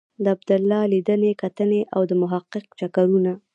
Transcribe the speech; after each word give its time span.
د 0.23 0.25
عبدالله 0.35 0.81
لیدنې 0.93 1.31
کتنې 1.43 1.81
او 1.95 2.01
د 2.09 2.11
محقق 2.21 2.65
چکرونه. 2.79 3.33